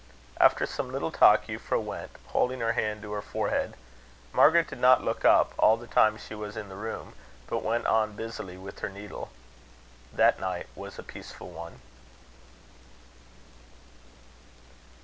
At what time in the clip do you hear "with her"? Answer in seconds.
8.57-8.89